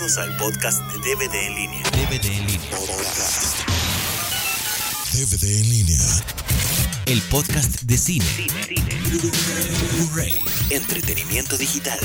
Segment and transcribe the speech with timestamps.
[0.00, 1.82] Bienvenidos al podcast de DVD en línea.
[1.90, 2.70] DVD en línea.
[2.70, 3.68] Podcast.
[5.12, 5.98] DVD en línea.
[7.04, 8.24] El podcast de cine.
[9.92, 10.38] Blu-ray.
[10.70, 11.98] Entretenimiento digital.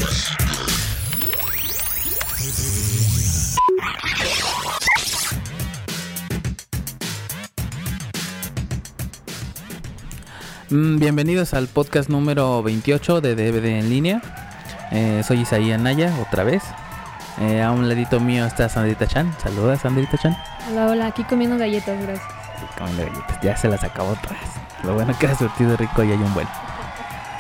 [2.38, 3.56] DVD en línea.
[10.70, 14.22] Mm, Bienvenidos al podcast número 28 de DVD en línea.
[14.92, 16.62] Eh, soy Isaías Naya, otra vez.
[17.40, 19.34] Eh, a un ladito mío está Sandrita Chan.
[19.42, 20.38] Saluda, Sandrita Chan.
[20.70, 22.28] Hola, hola, aquí comiendo galletas, gracias.
[22.60, 23.42] Sí, comiendo galletas.
[23.42, 24.40] Ya se las acabó vez.
[24.84, 26.48] Lo bueno que ha surtido rico y hay un buen.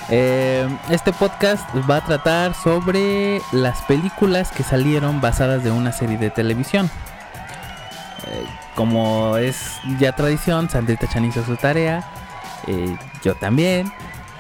[0.10, 6.18] Eh, este podcast va a tratar sobre las películas que salieron basadas de una serie
[6.18, 6.90] de televisión.
[8.28, 12.04] Eh, como es ya tradición, Sandrita Chan hizo su tarea.
[13.24, 13.92] yo también.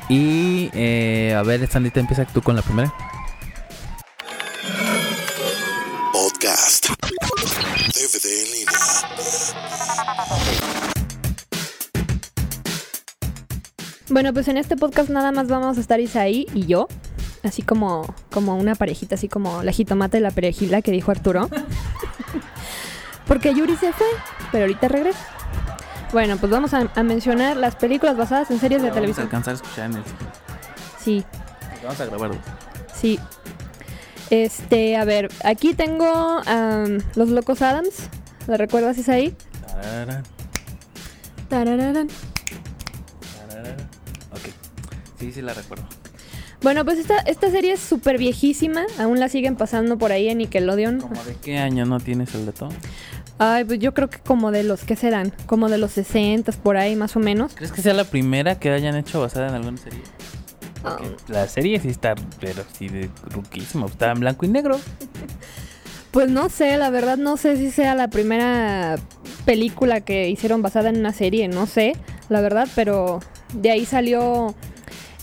[0.09, 0.67] Y
[1.31, 2.93] a ver, Sandrita, empieza tú con la primera.
[14.15, 16.87] Bueno, pues en este podcast nada más vamos a estar Isaí y yo.
[17.43, 21.49] Así como, como una parejita, así como la jitomata y la perejila que dijo Arturo.
[23.27, 24.07] Porque Yuri se fue,
[24.53, 25.19] pero ahorita regresa.
[26.13, 29.25] Bueno, pues vamos a, a mencionar las películas basadas en series de Vamos a televisión.
[29.25, 30.03] alcanzar a escuchar en el.
[30.97, 31.25] Sí,
[31.83, 32.37] Vamos a grabarlo.
[32.95, 33.19] sí.
[34.29, 38.07] Este, a ver, aquí tengo am, Los Locos Adams.
[38.47, 39.35] ¿La recuerdas, Isaí?
[39.67, 40.23] Tarara,
[41.49, 42.07] Tarararán.
[45.25, 45.85] Sí, sí la recuerdo.
[46.61, 48.85] Bueno, pues esta, esta serie es súper viejísima.
[48.99, 50.99] Aún la siguen pasando por ahí en Nickelodeon.
[51.01, 52.69] ¿Cómo de qué año no tienes el dato?
[53.39, 56.77] Ay, pues yo creo que como de los que serán, como de los 60 por
[56.77, 57.53] ahí más o menos.
[57.55, 59.99] ¿Crees que sea la primera que hayan hecho basada en alguna serie?
[60.81, 61.23] Porque Ah.
[61.29, 63.87] la serie sí está, pero sí de ruquísimo.
[63.87, 64.79] Está en blanco y negro.
[66.11, 68.95] Pues no sé, la verdad no sé si sea la primera
[69.43, 71.97] película que hicieron basada en una serie, no sé,
[72.29, 73.19] la verdad, pero
[73.53, 74.55] de ahí salió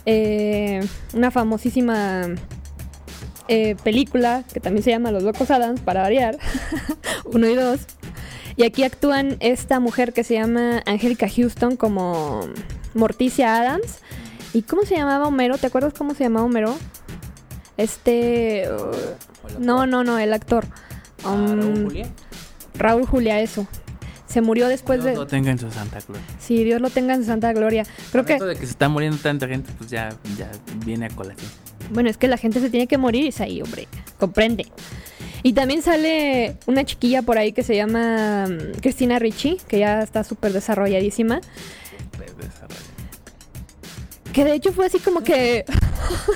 [0.07, 2.29] eh, una famosísima
[3.49, 6.39] eh, película que también se llama Los Locos Adams, para variar,
[7.25, 7.81] uno y dos.
[8.57, 12.41] Y aquí actúan esta mujer que se llama Angélica Houston como
[12.95, 13.99] Morticia Adams.
[14.53, 15.57] ¿Y cómo se llamaba Homero?
[15.57, 16.77] ¿Te acuerdas cómo se llamaba Homero?
[17.79, 18.69] Este...
[18.71, 20.67] uh, no, no, no, el actor.
[21.25, 21.89] Um,
[22.75, 23.67] Raúl Julia, eso.
[24.33, 25.17] Se murió después Dios de...
[25.19, 26.25] lo tenga en su santa gloria.
[26.39, 27.85] Sí, Dios lo tenga en su santa gloria.
[28.13, 28.33] Creo que...
[28.33, 30.51] esto de que se está muriendo tanta gente, pues ya, ya
[30.87, 31.51] viene a colación.
[31.91, 33.89] Bueno, es que la gente se tiene que morir, es ahí, hombre.
[34.19, 34.67] Comprende.
[35.43, 40.01] Y también sale una chiquilla por ahí que se llama mm, Cristina Ricci, que ya
[40.01, 41.43] está súper desarrolladísima.
[42.41, 42.92] Desarrollo.
[44.33, 45.65] Que de hecho fue así como que.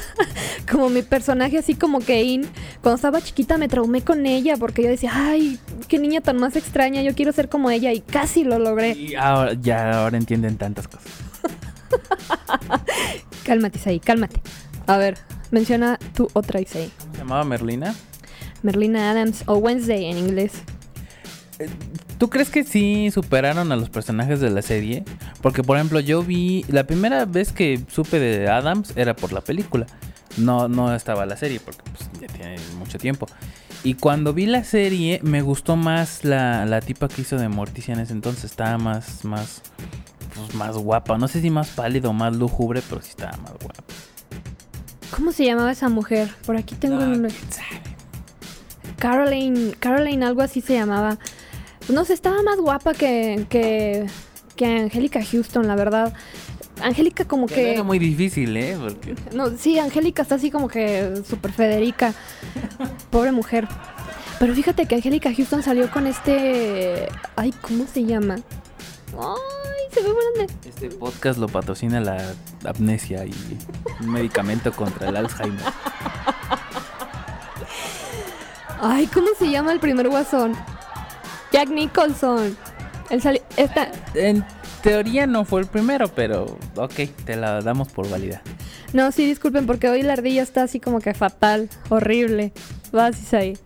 [0.71, 2.49] como mi personaje, así como que in.
[2.83, 5.59] Cuando estaba chiquita me traumé con ella porque yo decía, ay,
[5.89, 8.93] qué niña tan más extraña, yo quiero ser como ella y casi lo logré.
[8.93, 11.07] Y ahora, ya ahora entienden tantas cosas.
[13.45, 14.41] Cálmate, Isaí, cálmate.
[14.87, 15.19] A ver,
[15.51, 16.91] menciona tu otra Isaí.
[16.99, 17.95] ¿Cómo se llamaba Merlina?
[18.63, 20.53] Merlina Adams o Wednesday en inglés.
[22.19, 25.05] ¿Tú crees que sí superaron a los personajes de la serie?
[25.43, 26.65] Porque, por ejemplo, yo vi.
[26.69, 29.87] La primera vez que supe de Adams era por la película.
[30.39, 33.27] No, no estaba la serie, porque pues, ya tiene mucho tiempo.
[33.85, 37.95] Y cuando vi la serie, me gustó más la, la tipa que hizo de Morticia
[37.95, 38.45] en ese entonces.
[38.45, 39.63] Estaba más, más,
[40.35, 41.19] pues, más guapa.
[41.19, 43.85] No sé si más pálido o más lúgubre, pero sí estaba más guapa.
[45.15, 46.29] ¿Cómo se llamaba esa mujer?
[46.47, 47.21] Por aquí tengo Ah, un...
[47.29, 47.81] quién sabe.
[48.99, 51.19] Caroline, Caroline, algo así se llamaba.
[51.89, 54.07] No sé, estaba más guapa que, que,
[54.57, 56.13] que Angélica Houston, la verdad.
[56.83, 57.73] Angélica como Que que...
[57.75, 58.77] Era muy difícil, ¿eh?
[58.79, 62.13] Porque No, sí, Angélica está así como que súper Federica.
[63.11, 63.67] Pobre mujer.
[64.39, 67.09] Pero fíjate que Angélica Houston salió con este...
[67.37, 68.35] Ay, ¿cómo se llama?
[69.17, 70.53] Ay, se ve grande.
[70.69, 72.35] Este podcast lo patrocina la
[72.65, 73.33] amnesia y
[74.01, 75.65] un medicamento contra el Alzheimer.
[78.81, 80.55] Ay, ¿cómo se llama el primer guasón?
[81.53, 82.57] Jack Nicholson.
[83.11, 84.45] Él sali- esta, En
[84.83, 86.95] teoría no fue el primero, pero ok,
[87.25, 88.43] te la damos por válida.
[88.93, 92.53] No, sí, disculpen, porque hoy la ardilla está así como que fatal, horrible.
[92.93, 93.57] Vas, Isaí.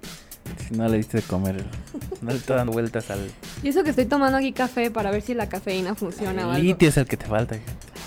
[0.68, 1.64] Si no le diste de comer,
[2.20, 3.20] no le estoy dando vueltas al
[3.62, 6.56] Y eso que estoy tomando aquí café para ver si la cafeína funciona o el
[6.56, 6.62] algo.
[6.68, 7.56] litio es el que te falta.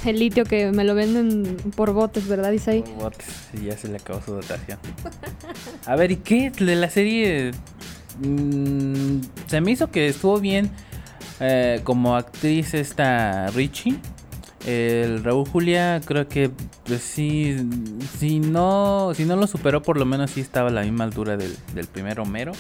[0.06, 2.82] El litio que me lo venden por botes, ¿verdad, Isaí?
[2.82, 4.78] Por botes, y ya se le acabó su dotación.
[5.86, 7.52] A ver, ¿y qué de la serie?
[8.24, 10.70] Mm, se me hizo que estuvo bien
[11.40, 13.98] eh, como actriz esta Richie.
[14.66, 16.50] El Raúl Julia creo que
[16.86, 17.58] pues sí,
[18.18, 21.36] si no, si no lo superó por lo menos sí estaba a la misma altura
[21.36, 22.54] del, del primer Homero.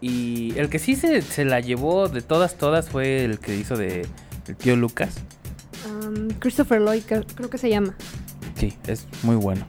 [0.00, 3.76] Y el que sí se, se la llevó de todas, todas fue el que hizo
[3.76, 4.06] de
[4.46, 5.14] el tío Lucas.
[5.86, 7.94] Um, Christopher Lloyd, creo que se llama.
[8.56, 9.66] Sí, es muy bueno.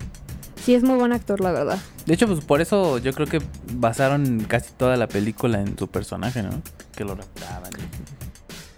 [0.65, 1.77] Sí, es muy buen actor, la verdad.
[2.07, 3.39] De hecho, pues por eso yo creo que
[3.73, 6.59] basaron casi toda la película en su personaje, ¿no?
[6.95, 7.71] Que lo raptaban.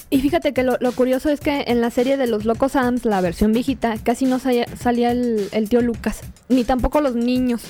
[0.09, 3.05] Y fíjate que lo, lo curioso es que en la serie de los Locos Adams,
[3.05, 7.61] la versión viejita, casi no salía, salía el, el tío Lucas, ni tampoco los niños.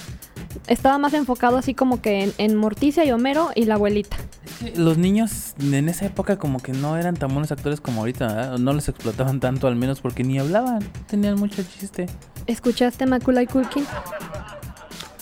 [0.67, 4.17] Estaba más enfocado así como que en, en Morticia y Homero y la abuelita.
[4.75, 8.57] Los niños en esa época como que no eran tan buenos actores como ahorita.
[8.57, 12.07] No les explotaban tanto al menos porque ni hablaban, tenían mucho chiste.
[12.47, 13.85] ¿Escuchaste Macaulay Culkin?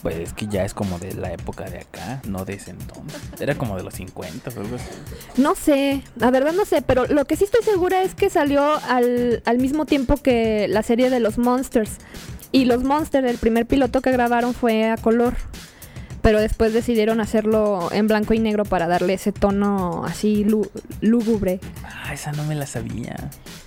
[0.01, 3.19] Pues es que ya es como de la época de acá, no de ese entonces.
[3.39, 4.85] Era como de los 50 o algo así.
[5.41, 8.75] No sé, la verdad no sé, pero lo que sí estoy segura es que salió
[8.87, 11.97] al, al mismo tiempo que la serie de los Monsters.
[12.55, 15.33] Y los Monsters, el primer piloto que grabaron fue a color.
[16.21, 20.69] Pero después decidieron hacerlo en blanco y negro para darle ese tono así lú-
[21.01, 21.59] lúgubre.
[21.83, 23.15] Ah, esa no me la sabía.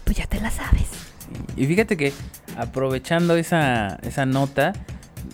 [0.04, 0.86] Pues ya te la sabes.
[1.56, 2.12] Y fíjate que
[2.56, 4.72] aprovechando esa, esa nota,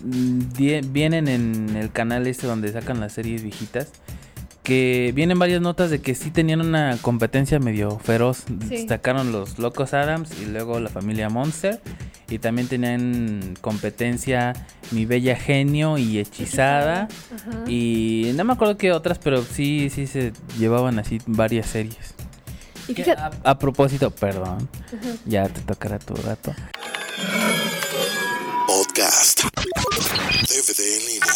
[0.03, 3.87] mm, vienen en el canal este donde sacan las series viejitas,
[4.65, 8.39] que vienen varias notas de que sí tenían una competencia medio feroz.
[8.47, 8.55] Sí.
[8.77, 11.79] Destacaron los Locos Adams y luego la familia Monster.
[12.27, 14.53] Y también tenían competencia
[14.91, 17.07] Mi Bella Genio y Hechizada.
[17.33, 17.63] Ajá.
[17.69, 22.15] Y no me acuerdo qué otras, pero sí, sí se llevaban así varias series.
[22.87, 25.15] Y Que fíjate, a, a propósito, perdón, Ajá.
[25.25, 26.53] ya te tocará tu rato.
[28.67, 29.43] Podcast.
[30.49, 31.33] DVD en línea.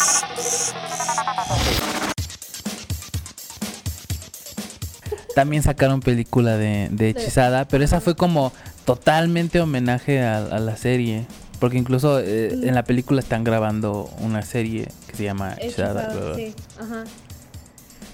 [5.34, 8.52] También sacaron película de, de Hechizada, pero esa fue como
[8.84, 11.26] totalmente homenaje a, a la serie.
[11.58, 16.34] Porque incluso eh, en la película están grabando una serie que se llama Hechizada.
[16.34, 17.04] Sí, ajá.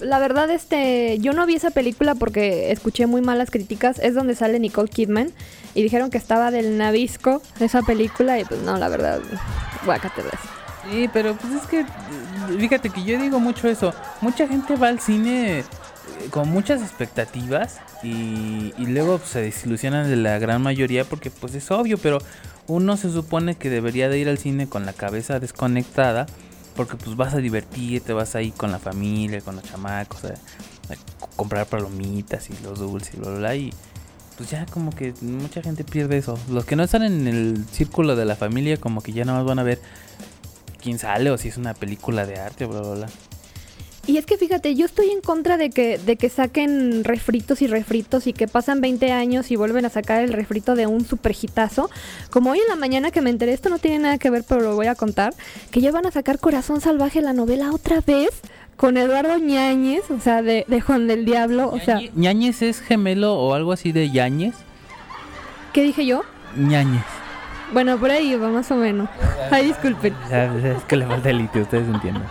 [0.01, 3.99] La verdad, este, yo no vi esa película porque escuché muy malas críticas.
[4.01, 5.31] Es donde sale Nicole Kidman
[5.75, 9.21] y dijeron que estaba del navisco esa película y pues no, la verdad,
[9.85, 10.41] guácatelas.
[10.91, 11.87] Sí, pero pues es que,
[12.59, 13.95] fíjate que yo digo mucho eso.
[14.21, 15.65] Mucha gente va al cine
[16.31, 21.71] con muchas expectativas y, luego pues, se desilusionan de la gran mayoría porque pues es
[21.71, 22.19] obvio, pero
[22.67, 26.27] uno se supone que debería de ir al cine con la cabeza desconectada
[26.75, 31.27] porque pues vas a divertirte, vas ahí con la familia, con los chamacos, a, a
[31.37, 33.73] comprar palomitas y los dulces y bla, bla, bla, y
[34.37, 36.39] pues ya como que mucha gente pierde eso.
[36.51, 39.47] Los que no están en el círculo de la familia como que ya nada más
[39.47, 39.81] van a ver
[40.83, 43.07] quién sale o si es una película de arte, bla, bla, bla.
[44.07, 47.67] Y es que fíjate, yo estoy en contra de que, de que saquen refritos y
[47.67, 51.35] refritos y que pasan 20 años y vuelven a sacar el refrito de un super
[51.41, 51.91] hitazo.
[52.31, 54.61] Como hoy en la mañana que me enteré, esto no tiene nada que ver, pero
[54.61, 55.35] lo voy a contar,
[55.73, 58.31] que ya van a sacar Corazón Salvaje, la novela, otra vez
[58.77, 61.71] con Eduardo Ñáñez, o sea, de, de Juan del Diablo.
[61.73, 64.55] O sea, Ñañe- ¿Ñañez es gemelo o algo así de Yañez?
[65.73, 66.23] ¿qué dije yo?
[66.57, 67.03] Ñañez.
[67.73, 69.09] Bueno, por ahí va más o menos.
[69.51, 70.15] Ay, disculpen.
[70.31, 72.23] Es que le falta el litio, ustedes entienden.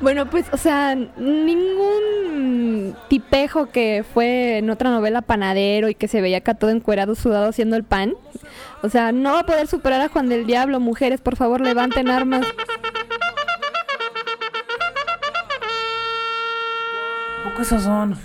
[0.00, 6.20] Bueno, pues, o sea, ningún tipejo que fue en otra novela panadero y que se
[6.20, 8.14] veía acá todo encuerado, sudado haciendo el pan.
[8.82, 10.78] O sea, no va a poder superar a Juan del Diablo.
[10.78, 12.46] Mujeres, por favor, levanten armas.
[17.44, 18.16] poco esos son?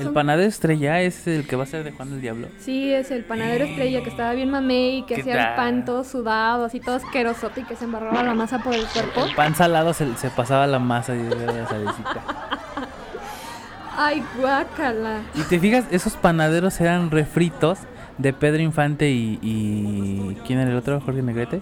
[0.00, 2.48] El panadero estrella es el que va a ser de Juan del Diablo.
[2.58, 5.84] Sí, es el panadero estrella que estaba bien mamey y que ¿Qué hacía el pan
[5.84, 9.24] todo sudado, así todo asquerosote y que se embarraba la masa por el cuerpo.
[9.24, 12.20] El pan salado se, se pasaba la masa y la salecita.
[13.96, 15.20] Ay, guácala.
[15.34, 17.80] Y te fijas, esos panaderos eran refritos
[18.16, 21.00] de Pedro Infante y, y ¿quién era el otro?
[21.00, 21.60] Jorge Negrete.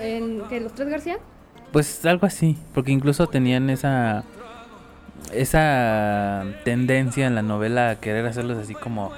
[0.00, 1.16] ¿En que los tres García?
[1.70, 4.24] Pues algo así, porque incluso tenían esa
[5.34, 9.12] esa tendencia en la novela a querer hacerlos así como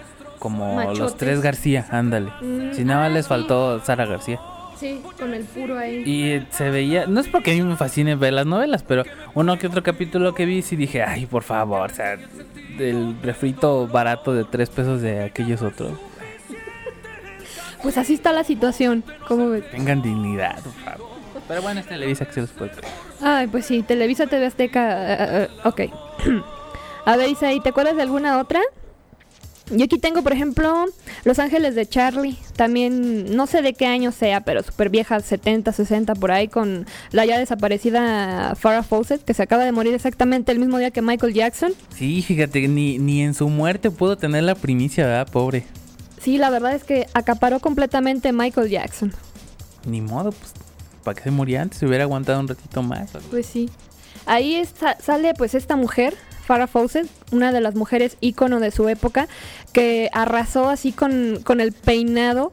[0.44, 2.30] como los tres García, ándale.
[2.42, 3.28] Mm, si nada más ah, les sí.
[3.30, 4.38] faltó Sara García.
[4.78, 6.02] Sí, con el puro ahí.
[6.04, 9.58] Y se veía, no es porque a mí me fascine ver las novelas, pero uno
[9.58, 12.18] que otro capítulo que vi sí dije, ay, por favor, o sea,
[12.78, 15.92] el refrito barato de tres pesos de aquellos otros.
[17.82, 19.02] Pues así está la situación.
[19.26, 19.70] ¿Cómo ves?
[19.70, 21.13] Tengan dignidad, por favor.
[21.48, 22.72] Pero bueno, es Televisa que se los puede.
[23.20, 25.12] Ay, pues sí, Televisa TV Azteca.
[25.12, 25.80] eh, eh, ok.
[27.06, 28.60] A ver, Isaí, ¿te acuerdas de alguna otra?
[29.70, 30.84] Yo aquí tengo, por ejemplo,
[31.24, 32.36] Los Ángeles de Charlie.
[32.54, 36.86] También, no sé de qué año sea, pero súper vieja, 70, 60, por ahí, con
[37.12, 41.00] la ya desaparecida Farrah Fawcett, que se acaba de morir exactamente el mismo día que
[41.00, 41.72] Michael Jackson.
[41.94, 45.28] Sí, fíjate, ni, ni en su muerte pudo tener la primicia, ¿verdad?
[45.30, 45.64] Pobre.
[46.20, 49.12] Sí, la verdad es que acaparó completamente Michael Jackson.
[49.86, 50.52] Ni modo, pues,
[51.04, 53.10] para que se muriera antes, se hubiera aguantado un ratito más.
[53.30, 53.70] Pues sí.
[54.26, 58.88] Ahí está, sale pues esta mujer, Farrah Fawcett, una de las mujeres ícono de su
[58.88, 59.28] época,
[59.72, 62.52] que arrasó así con, con el peinado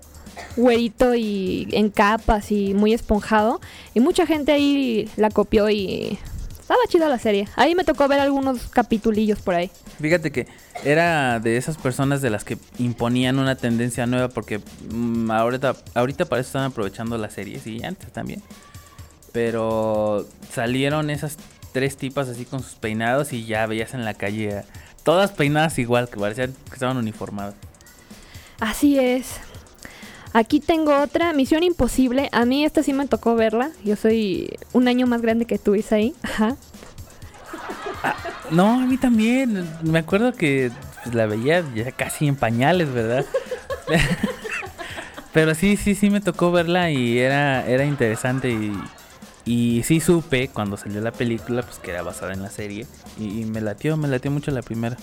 [0.55, 3.62] güerito y en capas y muy esponjado.
[3.93, 6.20] Y mucha gente ahí la copió y
[6.60, 7.48] estaba chida la serie.
[7.55, 9.72] Ahí me tocó ver algunos capitulillos por ahí.
[10.01, 10.48] Fíjate que
[10.84, 14.60] era de esas personas de las que imponían una tendencia nueva porque
[14.91, 18.41] mm, ahorita, ahorita para eso están aprovechando las series y antes también.
[19.31, 21.38] Pero salieron esas
[21.72, 24.63] tres tipas así con sus peinados y ya veías en la calle
[25.03, 27.55] todas peinadas igual, que parecían que estaban uniformadas.
[28.60, 29.39] Así es.
[30.34, 32.29] Aquí tengo otra, Misión Imposible.
[32.31, 33.72] A mí esta sí me tocó verla.
[33.84, 36.13] Yo soy un año más grande que tú, ahí.
[36.24, 36.55] Ajá.
[38.03, 38.15] Ah,
[38.49, 39.67] no, a mí también.
[39.83, 40.71] Me acuerdo que
[41.03, 43.25] pues, la veía ya casi en pañales, ¿verdad?
[45.33, 48.73] Pero sí, sí, sí me tocó verla y era, era interesante y,
[49.45, 52.85] y sí supe cuando salió la película pues que era basada en la serie
[53.17, 54.97] y, me latió, me latió mucho la primera.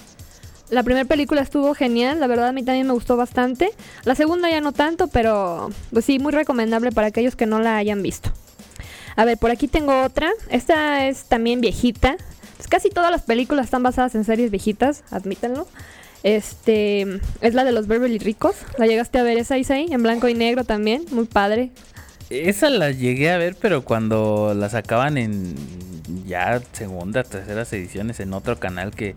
[0.71, 3.71] La primera película estuvo genial, la verdad a mí también me gustó bastante.
[4.05, 7.79] La segunda ya no tanto, pero pues sí, muy recomendable para aquellos que no la
[7.79, 8.31] hayan visto.
[9.17, 10.31] A ver, por aquí tengo otra.
[10.51, 12.17] Esta es también viejita.
[12.59, 15.67] Pues casi todas las películas están basadas en series viejitas, admítanlo.
[16.23, 18.57] Este es la de los Beverly Ricos.
[18.77, 19.87] ¿La llegaste a ver esa Isaí?
[19.91, 21.71] En blanco y negro también, muy padre.
[22.29, 25.55] Esa la llegué a ver, pero cuando la sacaban en
[26.27, 29.15] ya segunda, terceras ediciones en otro canal que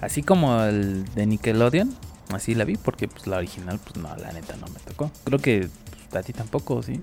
[0.00, 1.94] Así como el de Nickelodeon,
[2.32, 5.10] así la vi porque pues la original pues no, la neta no me tocó.
[5.24, 5.68] Creo que
[6.10, 7.00] pues, a ti tampoco, ¿sí?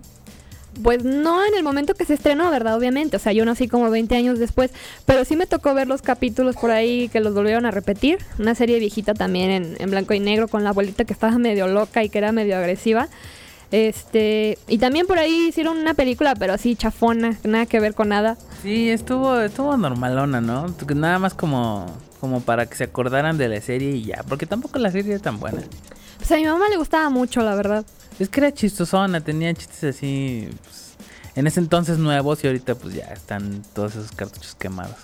[0.83, 2.75] Pues no en el momento que se estrenó, ¿verdad?
[2.75, 3.17] Obviamente.
[3.17, 4.71] O sea, yo nací como 20 años después.
[5.05, 8.19] Pero sí me tocó ver los capítulos por ahí que los volvieron a repetir.
[8.37, 11.67] Una serie viejita también en, en blanco y negro con la abuelita que estaba medio
[11.67, 13.09] loca y que era medio agresiva.
[13.71, 18.09] Este, y también por ahí hicieron una película, pero así chafona, nada que ver con
[18.09, 18.37] nada.
[18.63, 20.73] Sí, estuvo, estuvo normalona, ¿no?
[20.95, 21.85] Nada más como,
[22.21, 25.21] como para que se acordaran de la serie y ya, porque tampoco la serie es
[25.21, 25.63] tan buena.
[26.17, 27.85] Pues a mi mamá le gustaba mucho, la verdad.
[28.19, 30.95] Es que era chistosona, tenía chistes así, pues,
[31.35, 34.95] en ese entonces nuevos y ahorita pues ya están todos esos cartuchos quemados.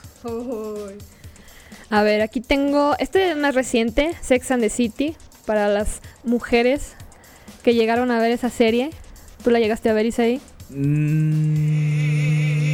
[1.89, 5.15] A ver, aquí tengo, este es más reciente, Sex and the City,
[5.46, 6.93] para las mujeres
[7.62, 8.89] que llegaron a ver esa serie.
[9.43, 10.41] ¿Tú la llegaste a ver, Isaí?
[10.70, 12.72] No.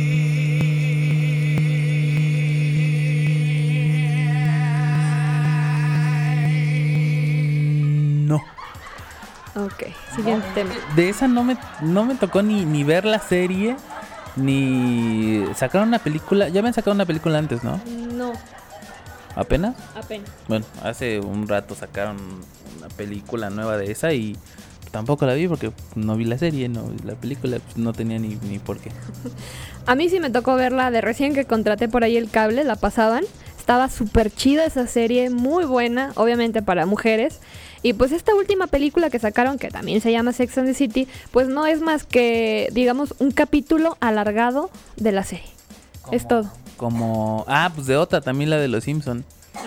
[9.66, 9.84] Ok,
[10.16, 10.74] siguiente tema.
[10.96, 13.76] De esa no me, no me tocó ni, ni ver la serie,
[14.36, 16.50] ni sacaron una película.
[16.50, 17.80] Ya me han sacado una película antes, ¿no?
[18.14, 18.34] No.
[19.36, 19.76] ¿Apenas?
[19.96, 20.30] Apenas.
[20.48, 22.18] Bueno, hace un rato sacaron
[22.78, 24.38] una película nueva de esa y
[24.92, 28.38] tampoco la vi porque no vi la serie, no la película pues, no tenía ni,
[28.50, 28.92] ni por qué.
[29.86, 32.76] A mí sí me tocó verla de recién que contraté por ahí el cable, la
[32.76, 33.24] pasaban.
[33.70, 37.40] Estaba súper chida esa serie, muy buena, obviamente para mujeres.
[37.84, 41.08] Y pues esta última película que sacaron, que también se llama Sex and the City,
[41.30, 45.46] pues no es más que, digamos, un capítulo alargado de la serie.
[46.12, 46.52] es todo.
[46.78, 49.24] Como, ah, pues de otra, también la de Los Simpson.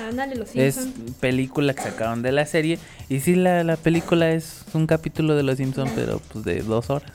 [0.08, 1.14] Ándale, Los Es Simpson.
[1.20, 2.80] película que sacaron de la serie.
[3.08, 6.90] Y sí, la, la película es un capítulo de Los Simpson, pero pues de dos
[6.90, 7.12] horas.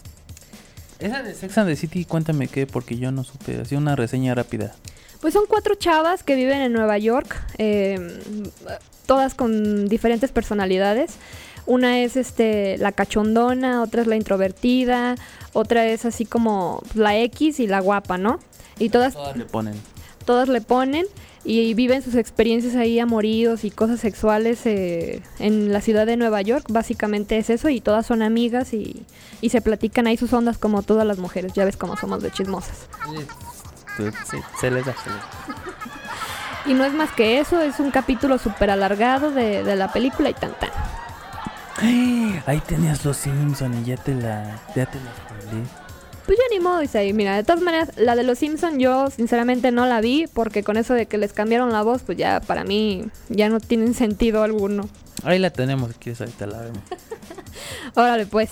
[0.99, 3.59] Esa de Sex and the City, cuéntame qué, porque yo no supe.
[3.59, 4.73] Hacía una reseña rápida.
[5.21, 8.19] Pues son cuatro chavas que viven en Nueva York, eh,
[9.05, 11.15] todas con diferentes personalidades.
[11.65, 15.15] Una es este la cachondona, otra es la introvertida,
[15.53, 18.39] otra es así como la X y la guapa, ¿no?
[18.79, 19.73] Y todas, Todas le ponen.
[20.23, 21.05] todas le ponen
[21.43, 26.41] y viven sus experiencias ahí amoríos y cosas sexuales eh, en la ciudad de Nueva
[26.41, 26.65] York.
[26.69, 29.03] Básicamente es eso y todas son amigas y,
[29.41, 31.53] y se platican ahí sus ondas como todas las mujeres.
[31.53, 32.87] Ya ves cómo somos de chismosas.
[33.97, 35.27] Sí, se les da, se les da.
[36.65, 40.29] Y no es más que eso, es un capítulo súper alargado de, de la película
[40.29, 40.69] y tan tan.
[42.45, 45.11] Ahí tenías Los Simpson y ya te la, ya te la.
[46.25, 47.13] Pues ya ni modo, Isaí.
[47.13, 50.75] Mira, de todas maneras, la de los Simpson yo sinceramente no la vi porque con
[50.75, 54.43] eso de que les cambiaron la voz, pues ya para mí ya no tienen sentido
[54.43, 54.89] alguno.
[55.23, 56.79] Ahí la tenemos, quieres ahorita la vemos.
[57.95, 58.49] Órale, pues.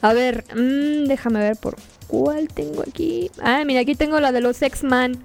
[0.00, 1.76] A ver, mm, déjame ver por
[2.08, 3.30] cuál tengo aquí.
[3.40, 5.18] Ah, mira, aquí tengo la de los X-Man.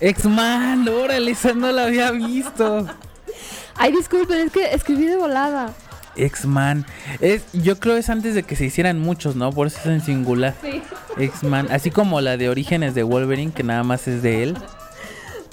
[0.00, 2.86] X-Man, órale, esa no la había visto.
[3.76, 5.74] Ay, disculpen, es que escribí de volada.
[6.16, 6.86] X-Man.
[7.20, 9.50] Es, yo creo es antes de que se hicieran muchos, ¿no?
[9.52, 10.54] Por eso es en singular.
[10.62, 10.80] Sí.
[11.18, 11.68] X-Man.
[11.70, 14.56] Así como la de Orígenes de Wolverine, que nada más es de él.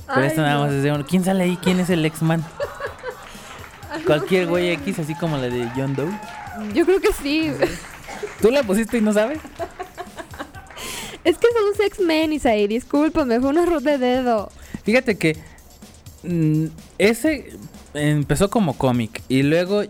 [0.07, 0.65] Pero Ay, esta nada no.
[0.65, 1.05] más es de uno.
[1.05, 1.57] ¿Quién sale ahí?
[1.61, 2.43] ¿Quién es el X-Man?
[4.05, 6.11] Cualquier güey X, así como la de John Doe.
[6.73, 7.51] Yo creo que sí.
[8.41, 9.39] ¿Tú la pusiste y no sabes?
[11.23, 14.49] Es que son los X-Men, Isaí, discúlpame, fue un error de dedo.
[14.83, 15.37] Fíjate que
[16.23, 16.65] mm,
[16.97, 17.51] ese
[17.93, 19.83] empezó como cómic y luego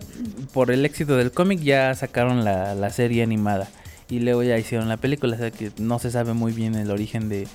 [0.52, 3.68] por el éxito del cómic ya sacaron la, la serie animada
[4.10, 6.90] y luego ya hicieron la película, o sea que no se sabe muy bien el
[6.90, 7.46] origen de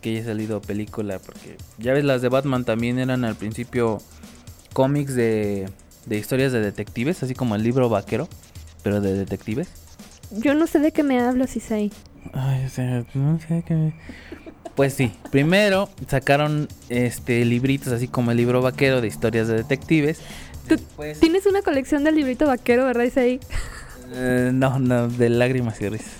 [0.00, 4.00] que haya salido película porque ya ves las de Batman también eran al principio
[4.72, 5.68] cómics de,
[6.06, 8.28] de historias de detectives, así como el libro vaquero,
[8.82, 9.68] pero de detectives.
[10.30, 11.92] Yo no sé de qué me hablas, Isaí.
[12.32, 13.92] Ay, o sea, no sé qué.
[14.74, 20.18] Pues sí, primero sacaron este libritos así como el libro vaquero de historias de detectives.
[20.68, 23.40] Tú Después, Tienes una colección del librito vaquero, ¿verdad, Isaí?
[24.14, 26.12] eh, no, no, de lágrimas y risas.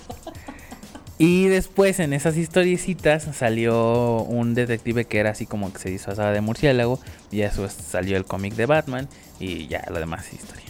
[1.17, 6.31] Y después en esas historiecitas salió un detective que era así como que se disfrazaba
[6.31, 6.99] de murciélago.
[7.29, 9.07] Y eso salió el cómic de Batman.
[9.39, 10.65] Y ya lo demás es historia.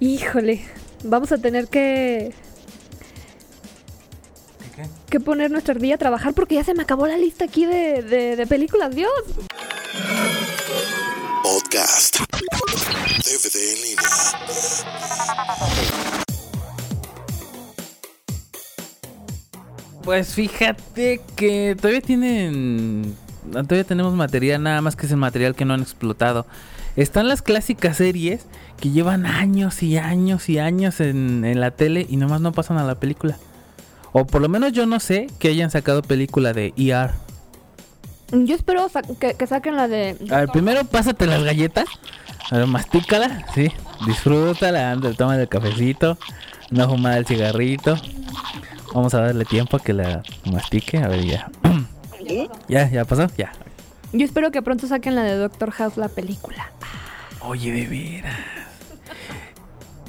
[0.00, 0.62] Híjole,
[1.04, 2.34] vamos a tener que,
[5.08, 8.02] que poner nuestra ardilla a trabajar porque ya se me acabó la lista aquí de,
[8.02, 9.10] de- de películas, Dios.
[11.42, 12.16] Podcast.
[13.24, 15.06] DVD en línea.
[20.04, 23.14] Pues fíjate que todavía tienen.
[23.50, 26.46] Todavía tenemos material, nada más que es el material que no han explotado.
[26.96, 28.46] Están las clásicas series
[28.80, 32.78] que llevan años y años y años en, en la tele y nomás no pasan
[32.78, 33.38] a la película.
[34.18, 37.10] O por lo menos yo no sé que hayan sacado película de ER.
[38.32, 40.16] Yo espero sa- que, que saquen la de...
[40.30, 41.84] A ver, primero pásate las galletas.
[42.50, 43.70] A ver, mastícala, sí.
[44.06, 46.16] Disfrútala, anda, toma el cafecito.
[46.70, 47.94] No fumar el cigarrito.
[48.94, 50.96] Vamos a darle tiempo a que la mastique.
[50.96, 51.50] A ver, ya.
[52.68, 52.88] ¿Ya?
[52.90, 53.26] ¿Ya pasó?
[53.36, 53.52] Ya.
[54.14, 56.70] Yo espero que pronto saquen la de Doctor House, la película.
[57.40, 58.34] Oye, de veras.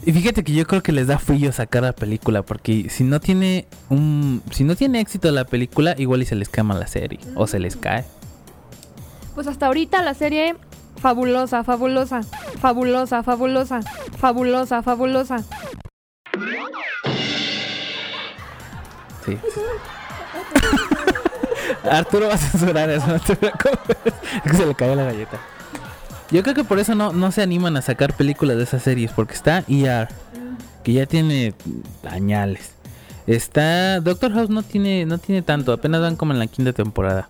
[0.08, 3.20] Y fíjate que yo creo que les da frío sacar la película porque si no
[3.20, 7.20] tiene un si no tiene éxito la película, igual y se les quema la serie
[7.36, 8.06] o se les cae.
[9.36, 10.56] Pues hasta ahorita la serie
[11.02, 12.22] fabulosa, fabulosa,
[12.58, 13.82] fabulosa, fabulosa,
[14.18, 15.44] fabulosa, fabulosa.
[19.26, 19.38] Sí.
[21.92, 23.98] Arturo va a censurar eso, no te preocupes.
[24.46, 25.38] Es que se le cayó la galleta.
[26.32, 29.12] Yo creo que por eso no, no se animan a sacar películas de esas series,
[29.12, 30.10] porque está ER,
[30.84, 31.54] que ya tiene
[32.04, 32.72] añales.
[33.28, 37.30] Está Doctor House no tiene no tiene tanto, apenas van como en la quinta temporada.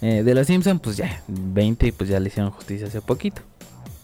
[0.00, 3.42] Eh, de los Simpsons pues ya 20 pues ya le hicieron justicia hace poquito.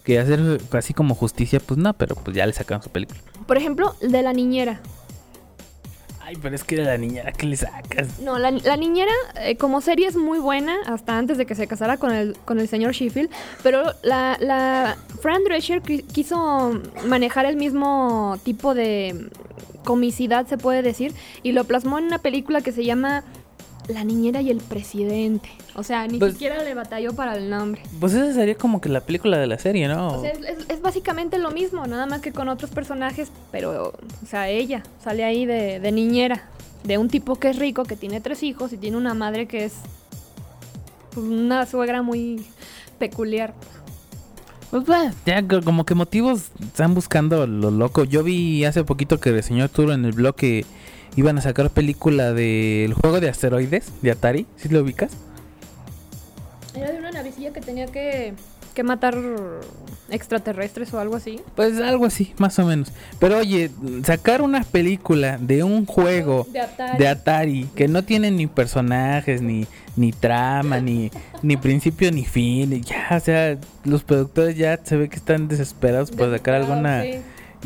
[0.05, 3.21] Que hacer así como justicia pues no, pero pues ya le sacaron su película.
[3.47, 4.81] Por ejemplo, de la niñera.
[6.27, 8.19] Ay, pero es que de la niñera que le sacas.
[8.21, 11.99] No, la, niñera eh, como serie es muy buena hasta antes de que se casara
[11.99, 13.31] con el, con el señor Sheffield,
[13.63, 19.29] pero la, la Fran Drescher qui- quiso manejar el mismo tipo de
[19.85, 23.23] comicidad, se puede decir, y lo plasmó en una película que se llama
[23.89, 25.49] La niñera y el presidente.
[25.75, 27.83] O sea, ni Pues- siquiera le batalló para el nombre.
[28.01, 30.09] Pues esa sería como que la película de la serie, ¿no?
[30.19, 33.93] O sea, es, es- es básicamente lo mismo, nada más que con otros personajes, pero,
[34.23, 36.49] o sea, ella sale ahí de, de niñera,
[36.85, 39.65] de un tipo que es rico, que tiene tres hijos y tiene una madre que
[39.67, 39.75] es
[41.13, 42.45] pues, una suegra muy
[42.99, 43.53] peculiar.
[44.71, 48.05] Pues va, ya co- como que motivos están buscando lo loco.
[48.05, 50.65] Yo vi hace poquito que el señor Turo en el blog que
[51.17, 55.13] iban a sacar película del juego de asteroides de Atari, ¿sí lo ubicas?
[56.75, 58.35] Era de una navecilla que tenía que,
[58.75, 59.17] que matar
[60.11, 61.41] extraterrestres o algo así.
[61.55, 62.89] Pues algo así, más o menos.
[63.21, 63.71] Pero oye,
[64.05, 66.99] sacar una película de un juego De Atari.
[66.99, 71.11] de Atari que no tiene ni personajes, ni, ni trama, ni,
[71.43, 72.83] ni principio, ni fin.
[72.83, 77.15] Ya, o sea, los productores ya se ve que están desesperados por sacar alguna Sí.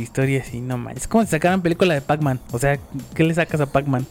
[0.03, 1.03] Historia así, no manches.
[1.05, 2.41] Es como si sacaran película de Pac-Man.
[2.53, 2.79] O sea,
[3.15, 4.07] ¿qué le sacas a Pac-Man?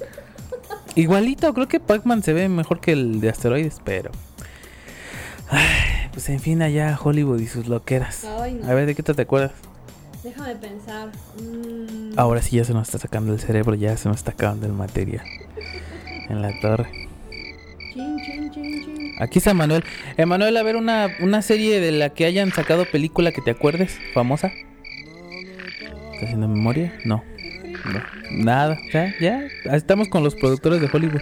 [0.96, 4.12] Igualito, creo que Pac-Man se ve mejor que el de asteroides, pero.
[5.50, 8.26] Ay, pues en fin, allá Hollywood y sus loqueras.
[8.26, 8.70] Ay, no.
[8.70, 9.52] A ver, ¿de qué te acuerdas?
[10.24, 11.10] Déjame pensar.
[11.42, 14.66] Mm, Ahora sí ya se nos está sacando el cerebro, ya se nos está acabando
[14.66, 15.24] el material.
[16.30, 16.90] En la torre.
[17.94, 19.12] chin, chin, chin, chin.
[19.20, 19.84] Aquí está Manuel.
[20.18, 23.98] Emanuel, a ver una, una serie de la que hayan sacado película que te acuerdes,
[24.14, 24.52] famosa.
[26.18, 26.92] ¿Estás haciendo memoria?
[27.06, 27.24] No.
[27.86, 28.02] No.
[28.32, 28.76] Nada.
[28.92, 29.48] Ya, ya.
[29.66, 31.22] Estamos con los productores de Hollywood.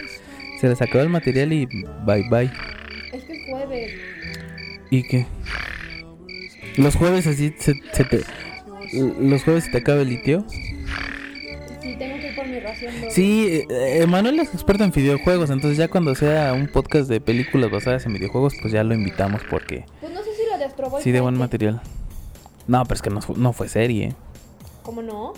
[0.62, 1.66] Se les acabó el material y
[2.06, 2.50] bye bye.
[3.12, 3.92] Es que es jueves.
[4.90, 5.26] ¿Y qué?
[6.78, 8.22] Los jueves así se, se te...
[9.20, 10.46] Los jueves se te acaba el litio.
[11.82, 12.96] Sí, tengo que ir por mi ración.
[12.96, 13.12] doble.
[13.12, 17.70] Sí, eh, Emanuel es experto en videojuegos, entonces ya cuando sea un podcast de películas
[17.70, 20.90] basadas en videojuegos, pues ya lo invitamos porque Pues no sé si la de Astro
[20.90, 21.82] Boy sí de buen material.
[22.66, 24.16] No, pero es que no, no fue serie.
[24.86, 25.34] ¿Cómo no?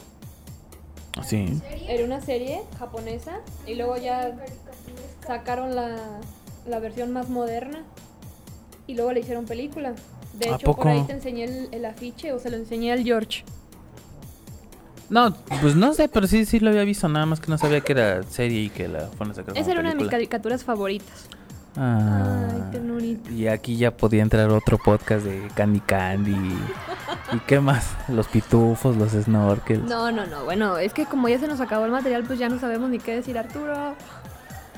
[1.25, 1.60] Sí.
[1.88, 4.36] Era una serie japonesa y luego ya
[5.25, 5.95] sacaron la,
[6.67, 7.83] la versión más moderna
[8.86, 9.93] y luego le hicieron película.
[10.33, 13.03] De ¿A hecho, por ahí te enseñé el, el afiche o se lo enseñé al
[13.03, 13.43] George.
[15.10, 17.79] No, pues no sé, pero sí, sí lo había visto, nada más que no sabía
[17.79, 20.65] que era serie y que la fueron a sacar Esa era una de mis caricaturas
[20.65, 21.29] favoritas.
[21.77, 23.31] Ah, Ay, ternurita.
[23.31, 26.36] y aquí ya podía entrar otro podcast de Candy Candy.
[27.33, 27.85] ¿Y qué más?
[28.07, 29.83] Los pitufos, los snorkels.
[29.83, 30.45] No, no, no.
[30.45, 32.99] Bueno, es que como ya se nos acabó el material, pues ya no sabemos ni
[32.99, 33.95] qué decir, Arturo.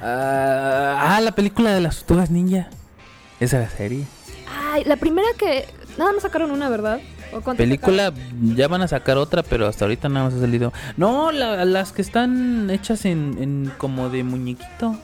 [0.02, 2.68] Ah, ah, la película de las tortugas ninja.
[3.40, 4.06] Esa era serie.
[4.72, 5.68] Ay, la primera que.
[5.98, 7.00] Nada más sacaron una, ¿verdad?
[7.34, 8.12] ¿O Película,
[8.56, 10.74] ya van a sacar otra, pero hasta ahorita nada más ha salido.
[10.98, 14.96] No, la- las que están hechas en, en como de muñequito.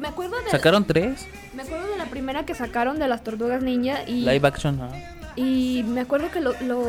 [0.00, 0.50] Me acuerdo de.
[0.50, 1.26] Sacaron tres.
[1.54, 4.20] Me acuerdo de la primera que sacaron de las tortugas ninja y.
[4.24, 4.80] Live action.
[4.80, 4.94] ajá.
[5.36, 6.86] Y me acuerdo que lo- los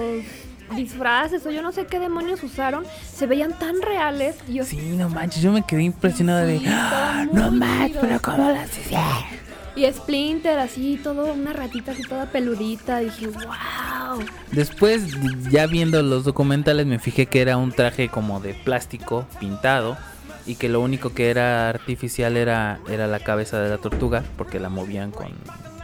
[0.75, 2.83] disfraces o yo no sé qué demonios usaron
[3.13, 4.35] se veían tan reales.
[4.47, 6.61] Y yo, Sí, no manches, yo me quedé impresionado de.
[6.67, 8.01] "Ah, No manches, chidos".
[8.01, 9.37] pero ¿cómo las hicieron?
[9.75, 12.97] Y Splinter así, todo, una ratita así toda peludita.
[12.99, 14.19] Dije, wow.
[14.51, 15.03] Después,
[15.51, 19.95] ya viendo los documentales, me fijé que era un traje como de plástico pintado
[20.47, 24.59] y que lo único que era artificial era, era la cabeza de la tortuga porque
[24.59, 25.27] la movían con,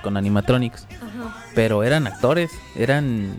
[0.03, 0.85] con animatronics.
[0.97, 1.43] Ajá.
[1.55, 3.37] Pero eran actores, eran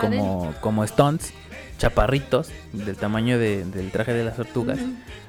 [0.00, 1.32] como, como stunts,
[1.78, 4.78] chaparritos del tamaño de- del traje de las tortugas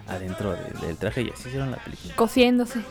[0.07, 2.15] adentro de- del traje y así hicieron la película.
[2.15, 2.81] Cosiéndose.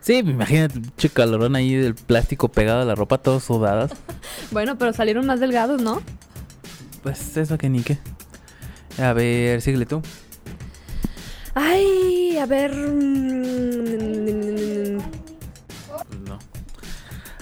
[0.00, 3.92] Sí, imagínate, pinche calorón ahí del plástico pegado a la ropa, todos sudadas.
[4.50, 6.02] Bueno, pero salieron más delgados, ¿no?
[7.04, 7.98] Pues eso que ni qué.
[9.00, 10.02] A ver, síguele tú.
[11.54, 12.72] Ay, a ver.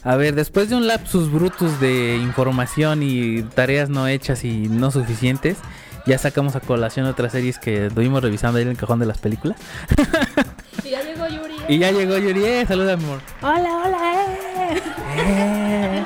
[0.02, 4.90] A ver, después de un lapsus brutus de información y tareas no hechas y no
[4.90, 5.58] suficientes,
[6.06, 9.18] ya sacamos a colación otras series que estuvimos revisando ahí en el cajón de las
[9.18, 9.58] películas.
[10.82, 11.54] Y ya llegó Yuri.
[11.68, 13.20] Y ya llegó Yuri, eh, saluda amor.
[13.42, 14.14] Hola, hola,
[14.72, 14.82] eh.
[15.18, 16.04] Eh.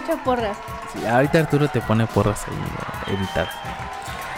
[0.00, 0.56] muchas porras.
[0.92, 3.48] Sí, ahorita Arturo te pone porras ahí editar.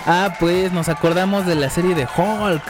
[0.06, 2.62] Ah, pues nos acordamos de la serie de Hulk.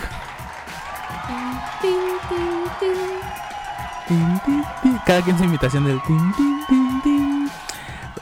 [4.08, 4.98] Tin, tin, tin.
[5.04, 7.48] Cada quien su imitación del tin, tin, tin, tin.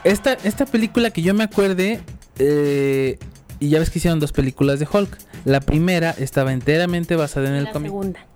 [0.03, 2.01] Esta, esta película que yo me acuerde,
[2.39, 3.19] eh,
[3.59, 5.17] y ya ves que hicieron dos películas de Hulk.
[5.45, 7.89] La primera estaba enteramente basada en el la cómic.
[7.89, 8.25] segunda.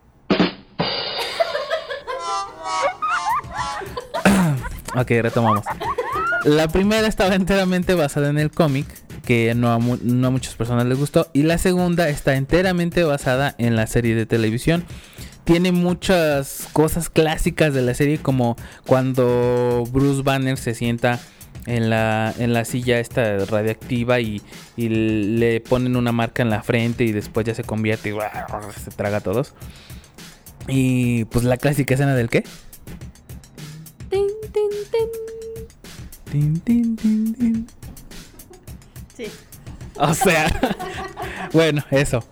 [4.95, 5.63] Ok, retomamos.
[6.45, 8.87] La primera estaba enteramente basada en el cómic,
[9.23, 11.27] que no a, no a muchas personas les gustó.
[11.33, 14.83] Y la segunda está enteramente basada en la serie de televisión.
[15.43, 21.19] Tiene muchas cosas clásicas de la serie, como cuando Bruce Banner se sienta
[21.65, 24.41] en la, en la silla esta radiactiva y,
[24.77, 28.13] y le ponen una marca en la frente y después ya se convierte y
[28.79, 29.53] se traga a todos.
[30.67, 32.43] Y pues la clásica escena del qué?
[34.09, 35.09] Tin, tin, tin.
[36.31, 37.67] Tin, tin, tin, tin.
[39.15, 39.25] Sí.
[39.95, 40.47] O sea,
[41.53, 42.23] bueno, eso.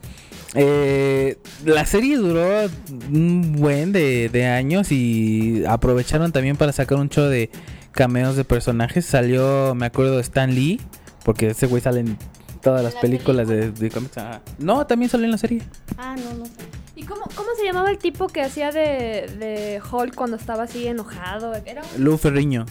[0.55, 2.69] Eh, la serie duró
[3.11, 7.49] un buen de, de años y aprovecharon también para sacar un show de
[7.91, 9.05] cameos de personajes.
[9.05, 10.79] Salió, me acuerdo, Stan Lee,
[11.25, 12.17] porque ese güey sale en
[12.61, 14.17] todas las la películas de, de cómics.
[14.17, 15.61] Ah, No, también salió en la serie.
[15.97, 16.51] Ah, no, no sé.
[16.95, 20.87] ¿Y cómo, cómo se llamaba el tipo que hacía de, de Hulk cuando estaba así
[20.87, 21.53] enojado?
[21.65, 22.65] Era un, Lou Ferriño.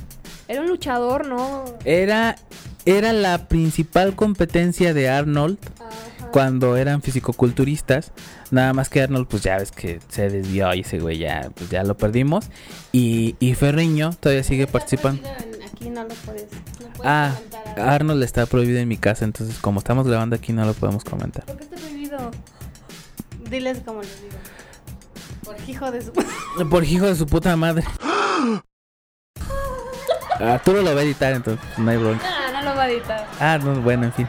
[0.48, 1.64] era un luchador, ¿no?
[1.84, 2.34] Era,
[2.84, 5.58] era la principal competencia de Arnold.
[6.36, 8.12] Cuando eran fisicoculturistas.
[8.50, 11.70] Nada más que Arnold, pues ya ves que se desvió y ese güey ya, pues
[11.70, 12.50] ya lo perdimos.
[12.92, 15.26] Y, y Ferriño todavía sigue participando.
[15.72, 16.42] Aquí no lo puedes.
[16.42, 17.80] No puedes Ah, comentar.
[17.80, 21.42] Arnold está prohibido en mi casa, entonces como estamos grabando aquí no lo podemos comentar.
[21.46, 22.30] ¿Por qué está prohibido?
[23.48, 24.36] Diles cómo les digo.
[25.42, 26.12] Por hijo de su.
[26.70, 27.82] Por hijo de su puta madre.
[30.38, 32.26] Arturo lo va a editar, entonces no hay bronca.
[32.28, 33.26] Ah, no lo va a editar.
[33.40, 34.28] Ah, no, bueno, en fin.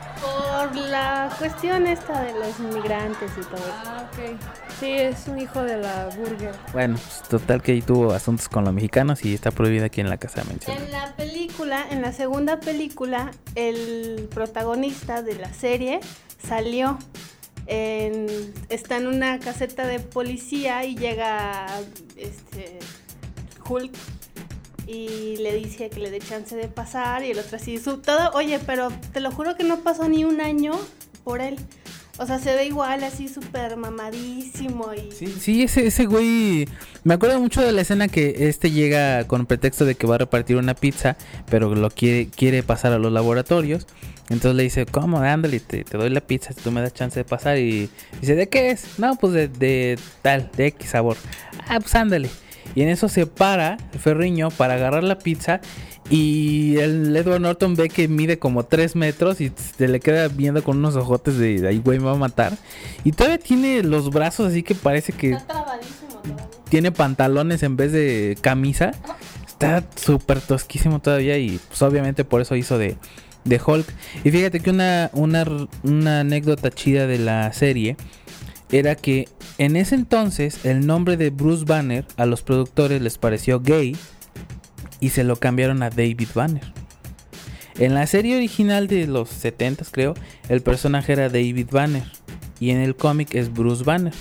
[1.37, 3.73] Cuestión esta de los inmigrantes y todo eso.
[3.85, 4.39] Ah, ok.
[4.79, 6.53] Sí, es un hijo de la burger.
[6.73, 10.09] Bueno, pues, total que ahí tuvo asuntos con los mexicanos y está prohibido aquí en
[10.09, 10.75] la casa de mención.
[10.77, 15.99] En la película, en la segunda película, el protagonista de la serie
[16.45, 16.97] salió.
[17.69, 21.67] en- está en una caseta de policía y llega
[22.15, 22.79] este
[23.67, 23.91] Hulk
[24.87, 28.31] y le dice que le dé chance de pasar y el otro así su todo
[28.35, 30.71] oye pero te lo juro que no pasó ni un año
[31.27, 31.57] por él
[32.19, 35.11] O sea, se ve igual, así súper mamadísimo y...
[35.11, 36.67] Sí, sí, ese, ese güey...
[37.03, 40.19] Me acuerdo mucho de la escena que este llega con pretexto de que va a
[40.19, 41.17] repartir una pizza,
[41.49, 43.87] pero lo quiere, quiere pasar a los laboratorios.
[44.29, 45.19] Entonces le dice, ¿cómo?
[45.19, 47.57] Ándale, te, te doy la pizza si tú me das chance de pasar.
[47.57, 47.89] Y
[48.21, 48.97] dice, ¿de qué es?
[48.97, 51.17] No, pues de, de tal, de X sabor.
[51.67, 52.29] Ah, pues ándale.
[52.73, 55.59] Y en eso se para el ferriño para agarrar la pizza.
[56.09, 60.63] Y el Edward Norton ve que mide como 3 metros y se le queda viendo
[60.63, 62.57] con unos ojotes de ahí, güey, me va a matar.
[63.03, 65.65] Y todavía tiene los brazos así que parece que Está
[66.69, 68.91] tiene pantalones en vez de camisa.
[69.45, 72.97] Está súper tosquísimo todavía y pues obviamente por eso hizo de,
[73.43, 73.87] de Hulk.
[74.23, 75.45] Y fíjate que una, una,
[75.83, 77.97] una anécdota chida de la serie
[78.71, 83.61] era que en ese entonces el nombre de Bruce Banner a los productores les pareció
[83.61, 83.95] gay
[84.99, 86.73] y se lo cambiaron a David Banner.
[87.79, 90.15] En la serie original de los 70 creo,
[90.49, 92.03] el personaje era David Banner
[92.59, 94.13] y en el cómic es Bruce Banner.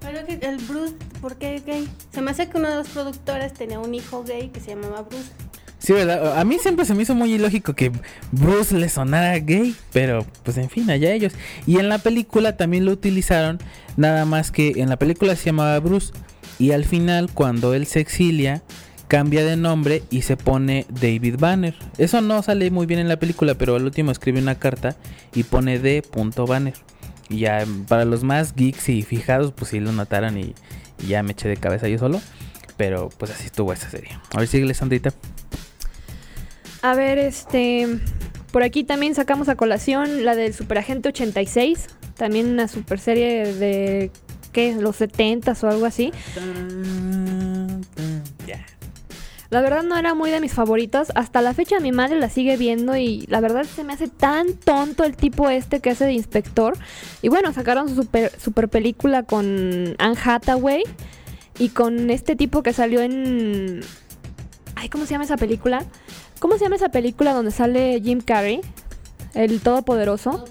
[0.00, 1.88] Pero que el Bruce, ¿por qué gay?
[2.12, 5.02] Se me hace que uno de los productores tenía un hijo gay que se llamaba
[5.02, 5.30] Bruce.
[5.78, 6.38] Sí, ¿verdad?
[6.38, 7.90] A mí siempre se me hizo muy ilógico que
[8.32, 11.32] Bruce le sonara gay, pero pues en fin, allá ellos.
[11.66, 13.58] Y en la película también lo utilizaron,
[13.96, 16.12] nada más que en la película se llamaba Bruce
[16.58, 18.62] y al final cuando él se exilia
[19.10, 21.74] cambia de nombre y se pone David Banner.
[21.98, 24.94] Eso no sale muy bien en la película, pero al último escribe una carta
[25.34, 26.04] y pone D.
[26.46, 26.74] Banner.
[27.28, 30.54] Y ya para los más geeks y fijados, pues sí lo notaron y,
[31.02, 32.20] y ya me eché de cabeza yo solo.
[32.76, 34.16] Pero pues así estuvo esa serie.
[34.32, 35.12] A ver, síguele, Sandrita.
[36.82, 37.88] A ver, este.
[38.52, 41.88] Por aquí también sacamos a colación la del Superagente 86.
[42.16, 44.12] También una super serie de.
[44.52, 44.76] ¿Qué?
[44.76, 46.12] Los 70s o algo así.
[48.46, 48.64] Ya.
[49.50, 51.10] La verdad no era muy de mis favoritas.
[51.16, 54.54] Hasta la fecha mi madre la sigue viendo y la verdad se me hace tan
[54.54, 56.78] tonto el tipo este que hace de inspector.
[57.20, 60.84] Y bueno, sacaron su super, super película con Anne Hathaway
[61.58, 63.80] y con este tipo que salió en...
[64.76, 65.84] Ay, ¿cómo se llama esa película?
[66.38, 68.60] ¿Cómo se llama esa película donde sale Jim Carrey?
[69.34, 70.44] El Todopoderoso.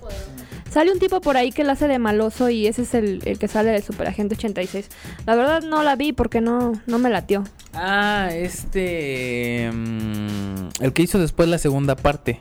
[0.69, 3.39] Sale un tipo por ahí que la hace de maloso y ese es el, el
[3.39, 4.89] que sale del Superagente 86.
[5.25, 7.43] La verdad no la vi porque no, no me latió.
[7.73, 9.69] Ah, este.
[9.71, 12.39] mm, el que hizo después la segunda parte.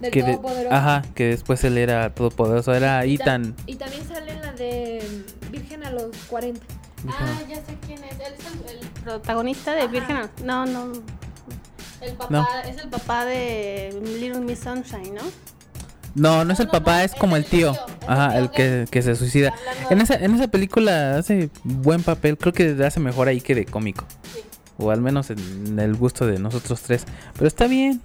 [0.00, 0.74] Del que de- Todopoderoso.
[0.74, 2.72] ajá, que después él era todopoderoso.
[2.74, 3.54] Era Y ta- Ethan.
[3.66, 6.60] Y también sale en la de Virgen a los 40.
[7.08, 8.12] Ah, ya sé quién es.
[8.14, 10.18] Él es el, el protagonista de Virgen.
[10.44, 10.92] No, no.
[12.00, 12.46] El papá, No.
[12.64, 15.22] es el papá de Little Miss Sunshine, ¿no?
[16.18, 17.74] No, no es el papá, es como el tío.
[18.06, 19.54] Ajá, el que, que se suicida.
[19.90, 22.36] En esa, en esa película hace buen papel.
[22.36, 24.04] Creo que hace mejor ahí que de cómico.
[24.78, 27.04] O al menos en el gusto de nosotros tres.
[27.34, 28.00] Pero está bien.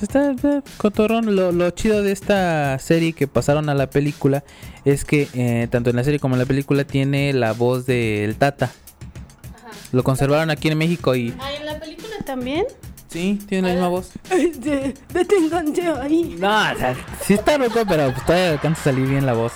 [0.00, 1.34] Está, está cotorrón.
[1.36, 4.44] Lo, lo chido de esta serie que pasaron a la película
[4.84, 8.36] es que eh, tanto en la serie como en la película tiene la voz del
[8.36, 8.66] Tata.
[8.66, 9.70] Ajá.
[9.92, 12.66] Lo conservaron aquí en México y Ah, en la película también.
[13.14, 14.10] Sí, tiene la misma voz.
[14.30, 16.36] Este, deténganse ahí.
[16.38, 19.52] No, o sea, sí está loco, pero pues todavía alcanza a salir bien la voz.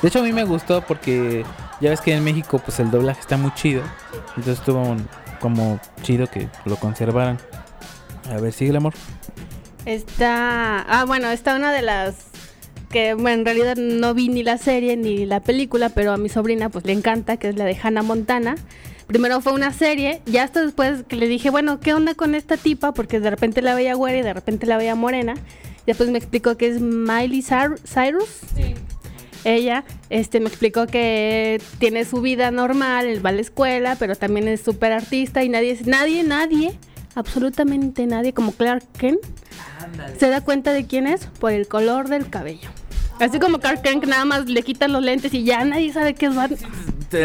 [0.00, 1.44] De hecho, a mí me gustó porque
[1.80, 3.82] ya ves que en México pues el doblaje está muy chido.
[4.36, 5.06] Entonces estuvo un-
[5.40, 7.38] como chido que lo conservaran.
[8.30, 8.94] A ver, sigue el amor.
[9.84, 10.80] Está.
[10.88, 12.14] Ah, bueno, está una de las.
[12.90, 16.28] Que bueno, en realidad no vi ni la serie ni la película, pero a mi
[16.28, 18.56] sobrina pues le encanta, que es la de Hannah Montana.
[19.06, 22.56] Primero fue una serie, ya hasta después que le dije, bueno, ¿qué onda con esta
[22.56, 22.92] tipa?
[22.94, 25.34] Porque de repente la veía güera y de repente la veía morena.
[25.82, 28.28] Y después me explicó que es Miley Cyr- Cyrus.
[29.44, 34.14] Ella este, me explicó que tiene su vida normal, él va a la escuela, pero
[34.14, 36.78] también es súper artista y nadie, nadie, nadie,
[37.16, 39.18] absolutamente nadie, como Clark Kent,
[40.18, 42.70] se da cuenta de quién es por el color del cabello.
[43.18, 46.26] Así como Clark Kent nada más le quitan los lentes y ya nadie sabe qué
[46.26, 46.70] es Batman.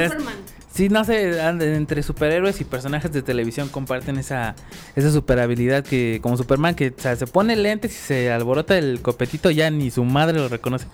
[0.09, 0.35] Superman.
[0.77, 4.53] Sí, no sé, and- entre superhéroes y personajes de televisión comparten esa,
[4.95, 8.77] esa super habilidad que, como Superman, que o sea, se pone lentes y se alborota
[8.77, 10.85] el copetito, ya ni su madre lo reconoce.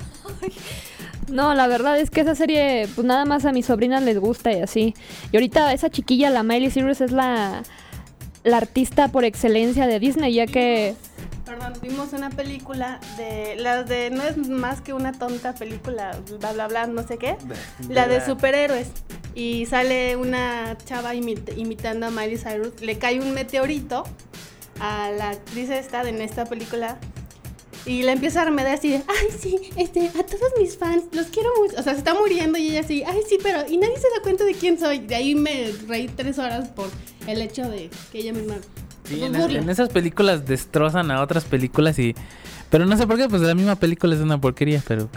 [1.30, 4.54] No, la verdad es que esa serie, pues nada más a mis sobrinas les gusta
[4.54, 4.94] y así.
[5.34, 7.64] Y ahorita esa chiquilla, la Miley Cyrus, es la,
[8.46, 10.96] la artista por excelencia de Disney, ya que...
[11.46, 16.54] Perdón, vimos una película de las de no es más que una tonta película, bla
[16.54, 17.36] bla bla, no sé qué,
[17.90, 18.88] la de superhéroes
[19.36, 24.04] y sale una chava imit- imitando a Miley Cyrus, le cae un meteorito
[24.80, 26.98] a la actriz esta de en esta película
[27.86, 31.28] y le empieza a remediar así de, ay sí, este, a todos mis fans, los
[31.28, 33.96] quiero mucho, o sea, se está muriendo y ella así, ay sí, pero y nadie
[33.98, 36.90] se da cuenta de quién soy, de ahí me reí tres horas por
[37.28, 38.56] el hecho de que ella misma
[39.06, 42.16] Sí, pues, en, es- en esas películas destrozan a otras películas y...
[42.70, 45.10] Pero no sé por qué, pues la misma película es una porquería, pero...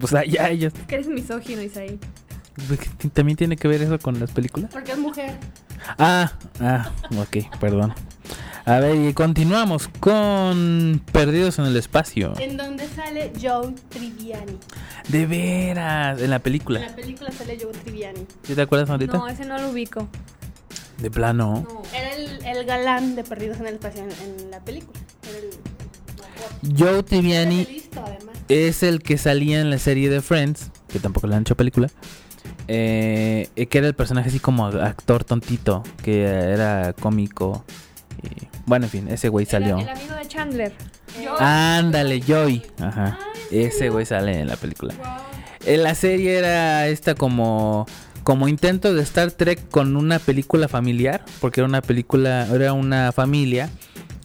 [0.00, 0.72] Pues allá ellos.
[0.86, 1.98] Que eres misógino, Isaí.
[3.12, 4.70] También tiene que ver eso con las películas.
[4.72, 5.36] Porque es mujer.
[5.98, 7.94] Ah, ah, ok, perdón.
[8.64, 12.34] A ver, y continuamos con Perdidos en el Espacio.
[12.38, 14.58] En donde sale Joe Triviani.
[15.08, 16.80] De veras, en la En película.
[16.80, 18.26] la película sale Joe Triviani.
[18.42, 19.16] ¿Sí te acuerdas ahorita?
[19.16, 20.08] No, ese no lo ubico.
[20.98, 21.66] De plano.
[21.66, 21.82] No.
[21.94, 24.10] Era el, el galán de Perdidos en el Espacio en,
[24.42, 24.98] en la película.
[25.30, 27.66] Era el Joe Triviani
[28.48, 31.88] es el que salía en la serie de Friends, que tampoco le han hecho película.
[32.68, 37.64] Eh, que era el personaje así como actor tontito, que era cómico.
[38.22, 39.78] y- bueno, en fin, ese güey salió.
[39.78, 40.72] El amigo de Chandler.
[41.38, 42.62] Ándale, Joey.
[42.80, 43.18] Ajá.
[43.50, 44.94] Ese güey sale en la película.
[45.64, 47.86] En la serie era esta como
[48.24, 53.10] como intento de Star Trek con una película familiar, porque era una película, era una
[53.12, 53.70] familia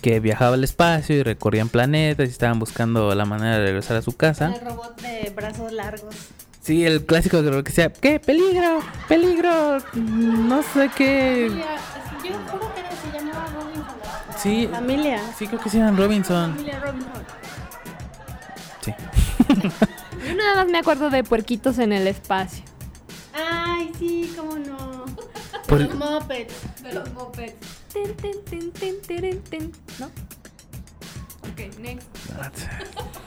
[0.01, 4.01] que viajaba al espacio y recorrían planetas y estaban buscando la manera de regresar a
[4.01, 4.53] su casa.
[4.53, 6.15] El robot de brazos largos.
[6.63, 8.19] Sí, el clásico de lo que sea, ¿qué?
[8.19, 11.49] Peligro, peligro, no sé qué.
[11.51, 11.77] Familia-
[12.23, 12.39] Yo
[12.73, 13.95] que se llamaba Robinson.
[14.41, 15.21] Sí, Familia.
[15.37, 16.51] sí creo que se llaman Robinson.
[16.51, 17.23] Familia Robinson.
[18.81, 18.93] Sí.
[20.27, 22.63] Yo nada más me acuerdo de puerquitos en el espacio.
[23.33, 25.03] Ay, sí, cómo no.
[25.67, 26.53] Por- Los mopeds.
[26.81, 27.55] De los mopeds.
[27.91, 29.71] Ten, ten, ten, ten, teren, ten.
[29.99, 30.09] ¿No?
[31.53, 32.07] Ok, next.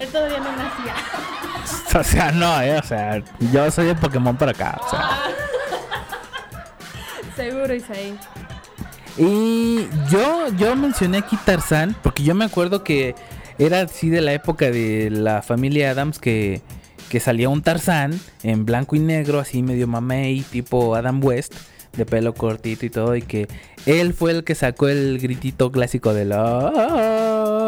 [0.01, 0.95] Él todavía no nacía.
[1.99, 5.19] O sea, no, eh, o sea, yo soy el Pokémon para acá, o sea.
[7.37, 8.19] Seguro, Isaí.
[9.17, 13.15] Y yo, yo mencioné aquí Tarzán, porque yo me acuerdo que
[13.59, 16.61] era así de la época de la familia Adams que,
[17.09, 21.55] que salía un Tarzán en blanco y negro, así medio mamey, tipo Adam West,
[21.97, 23.49] de pelo cortito y todo, y que
[23.87, 27.65] él fue el que sacó el gritito clásico de la...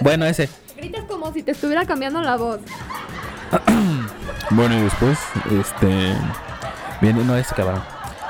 [0.00, 0.48] Bueno, ese.
[0.76, 2.60] Gritas como si te estuviera cambiando la voz.
[4.50, 5.18] Bueno, y después,
[5.60, 6.14] este.
[7.00, 7.82] Viene, no es cabrón.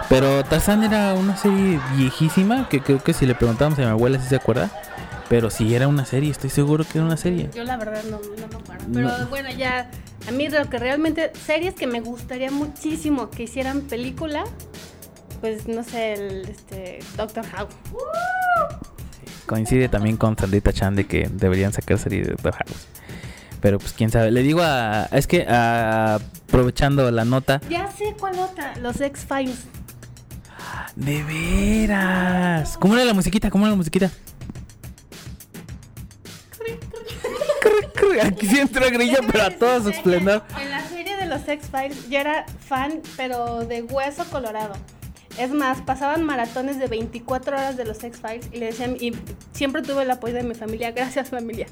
[0.08, 4.18] Pero Tarzán era una serie viejísima que creo que si le preguntamos a mi abuela
[4.18, 4.70] si se acuerda.
[5.28, 7.50] Pero sí era una serie, estoy seguro que era una serie.
[7.54, 8.84] Yo la verdad no, no me acuerdo.
[8.94, 9.26] Pero No.
[9.26, 9.90] bueno, ya.
[10.26, 11.32] A mí lo que realmente.
[11.44, 14.44] Series que me gustaría muchísimo que hicieran película.
[15.42, 17.74] Pues no sé, el este, Doctor House.
[19.46, 22.86] Coincide también con Sandrita Chan de que deberían sacar serie de Doctor House.
[23.60, 24.30] Pero pues quién sabe.
[24.30, 25.08] Le digo a.
[25.12, 26.16] Es que a-
[26.48, 27.60] aprovechando la nota.
[27.70, 28.76] Ya sé cuál otra.
[28.78, 29.64] Los X-Files.
[30.94, 32.76] De veras.
[32.78, 33.50] ¿Cómo era la musiquita?
[33.50, 34.10] ¿Cómo era la musiquita?
[38.22, 40.42] Aquí sí entró Grillo, pero a todo su esplendor.
[40.60, 44.74] En la serie de los X-Files yo era fan, pero de hueso colorado.
[45.38, 49.12] Es más, pasaban maratones de 24 horas de los X-Files y le decían, y
[49.52, 51.66] siempre tuve el apoyo de mi familia, gracias familia.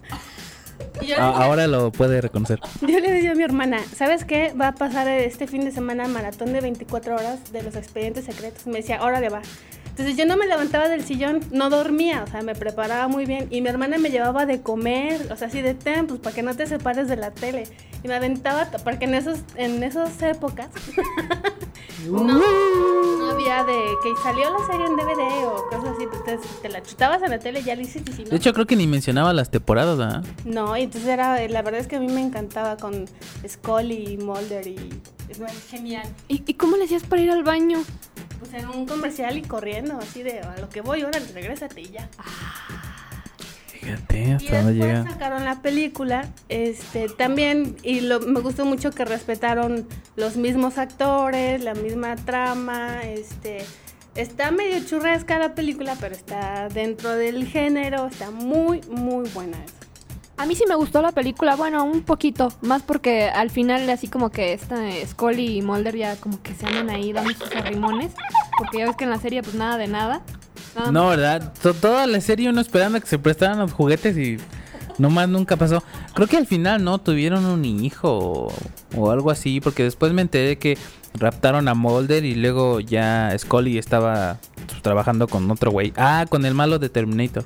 [1.00, 2.58] Y yo, A- ahora lo puede reconocer.
[2.80, 4.52] yo le decía a mi hermana, ¿sabes qué?
[4.60, 8.66] Va a pasar este fin de semana maratón de 24 horas de los expedientes secretos.
[8.66, 9.40] Me decía, órale va.
[9.90, 13.46] Entonces yo no me levantaba del sillón, no dormía, o sea, me preparaba muy bien.
[13.50, 16.42] Y mi hermana me llevaba de comer, o sea, así de ten, pues para que
[16.42, 17.62] no te separes de la tele.
[18.02, 20.66] Y me aventaba, porque en, esos, en esas épocas
[22.10, 22.40] no,
[23.34, 26.06] no había de que salió la serie en DVD o cosas así.
[26.06, 28.12] pues, Entonces te la chutabas en la tele y ya le hiciste.
[28.12, 30.24] si no, De hecho, creo que ni mencionaba las temporadas, ¿verdad?
[30.44, 33.06] no, y entonces era, la verdad es que a mí me encantaba con
[33.46, 36.06] Scully y Mulder y es genial.
[36.28, 37.82] ¿Y, y cómo le hacías para ir al baño?
[38.38, 41.90] Pues en un comercial y corriendo, así de a lo que voy, ahora regrésate y
[41.90, 42.08] ya.
[43.84, 45.10] Fíjate Y hasta dónde después llega.
[45.10, 51.62] sacaron la película, este, también, y lo, me gustó mucho que respetaron los mismos actores,
[51.62, 53.58] la misma trama, este,
[54.14, 59.74] está medio churresca la película, pero está dentro del género, está muy, muy buena esa.
[60.36, 64.08] A mí sí me gustó la película, bueno, un poquito, más porque al final así
[64.08, 67.54] como que esta eh, Scully y Mulder ya como que se andan ahí dando sus
[67.54, 68.12] arrimones,
[68.58, 70.22] porque ya ves que en la serie pues nada de nada.
[70.74, 71.52] Nada No, ¿verdad?
[71.62, 74.38] To- toda la serie uno esperando a que se prestaran los juguetes y
[74.98, 75.82] nomás nunca pasó.
[76.14, 78.52] Creo que al final no tuvieron un hijo o,
[78.96, 80.76] o algo así, porque después me enteré que
[81.14, 84.38] raptaron a Mulder y luego ya Scully estaba
[84.82, 85.92] trabajando con otro güey.
[85.96, 87.44] Ah, con el malo de Terminator.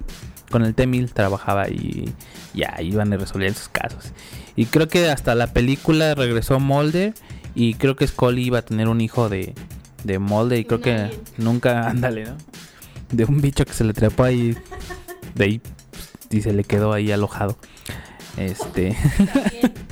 [0.51, 2.11] Con el T-1000 trabajaba y
[2.55, 4.13] ya iban y resolvían sus casos.
[4.57, 7.13] Y creo que hasta la película regresó Mulder
[7.55, 9.55] y creo que Scully iba a tener un hijo de,
[10.05, 12.37] de Mulder y creo que nunca, ándale, ¿no?
[13.11, 14.57] De un bicho que se le trepó ahí
[15.35, 17.57] de ahí pues, y se le quedó ahí alojado.
[18.37, 18.97] Este,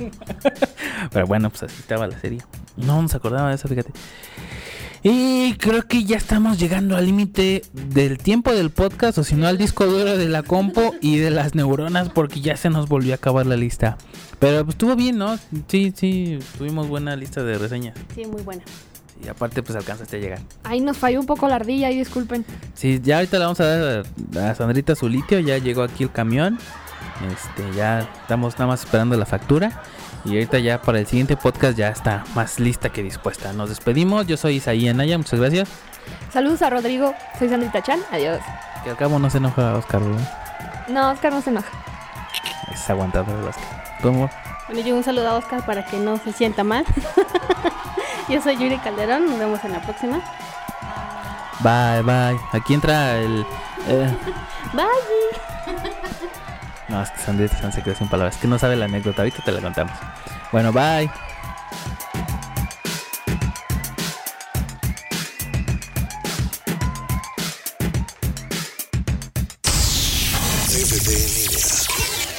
[1.11, 2.41] pero bueno, pues así estaba la serie.
[2.77, 3.91] No nos acordaba de eso, fíjate.
[5.03, 9.47] Y creo que ya estamos llegando al límite del tiempo del podcast, o si no
[9.47, 13.13] al disco duro de la compo y de las neuronas, porque ya se nos volvió
[13.13, 13.97] a acabar la lista.
[14.39, 15.37] Pero pues estuvo bien, ¿no?
[15.67, 17.97] Sí, sí, tuvimos buena lista de reseñas.
[18.15, 18.63] Sí, muy buena.
[19.23, 20.39] Y aparte, pues alcanzaste a llegar.
[20.63, 22.45] Ahí nos falló un poco la ardilla, ahí disculpen.
[22.75, 24.05] Sí, ya ahorita le vamos a dar
[24.49, 26.59] a Sandrita su litio, ya llegó aquí el camión.
[27.31, 29.81] Este, ya estamos nada más esperando la factura.
[30.25, 33.53] Y ahorita ya para el siguiente podcast ya está más lista que dispuesta.
[33.53, 34.27] Nos despedimos.
[34.27, 35.69] Yo soy Isaí Anaya, muchas gracias.
[36.31, 38.39] Saludos a Rodrigo, soy Sandrita Chan, adiós.
[38.83, 40.85] Que al cabo no se enoja Oscar, ¿verdad?
[40.89, 41.69] No, Oscar no se enoja.
[42.71, 43.83] Es aguantador el Oscar.
[44.01, 44.29] ¿Tu amor?
[44.67, 46.85] Bueno, yo un saludo a Oscar para que no se sienta mal.
[48.29, 50.19] yo soy Yuri Calderón, nos vemos en la próxima.
[51.59, 52.39] Bye, bye.
[52.53, 53.45] Aquí entra el.
[53.87, 54.15] eh,
[54.73, 54.85] Bye.
[56.89, 58.35] No, es que Sandrita Chan se quedó sin palabras.
[58.35, 59.23] Es que no sabe la anécdota.
[59.23, 59.93] Ahorita te la contamos.
[60.51, 61.09] Bueno, bye.
[70.69, 71.65] DVD en línea.